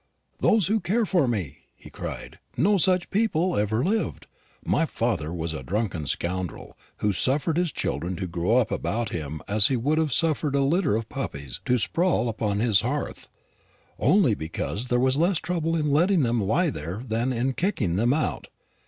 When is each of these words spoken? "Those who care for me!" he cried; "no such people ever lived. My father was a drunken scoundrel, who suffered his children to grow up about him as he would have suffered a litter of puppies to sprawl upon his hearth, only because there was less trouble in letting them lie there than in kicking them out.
"Those 0.39 0.65
who 0.65 0.79
care 0.79 1.05
for 1.05 1.27
me!" 1.27 1.59
he 1.75 1.91
cried; 1.91 2.39
"no 2.57 2.77
such 2.77 3.11
people 3.11 3.55
ever 3.55 3.83
lived. 3.83 4.25
My 4.65 4.87
father 4.87 5.31
was 5.31 5.53
a 5.53 5.61
drunken 5.61 6.07
scoundrel, 6.07 6.75
who 7.05 7.13
suffered 7.13 7.55
his 7.55 7.71
children 7.71 8.15
to 8.15 8.25
grow 8.25 8.57
up 8.57 8.71
about 8.71 9.11
him 9.11 9.41
as 9.47 9.67
he 9.67 9.77
would 9.77 9.99
have 9.99 10.11
suffered 10.11 10.55
a 10.55 10.61
litter 10.63 10.95
of 10.95 11.07
puppies 11.07 11.61
to 11.65 11.77
sprawl 11.77 12.29
upon 12.29 12.57
his 12.57 12.81
hearth, 12.81 13.29
only 13.99 14.33
because 14.33 14.87
there 14.87 14.97
was 14.99 15.17
less 15.17 15.37
trouble 15.37 15.75
in 15.75 15.91
letting 15.91 16.23
them 16.23 16.41
lie 16.41 16.71
there 16.71 16.99
than 17.05 17.31
in 17.31 17.53
kicking 17.53 17.95
them 17.95 18.11
out. 18.11 18.47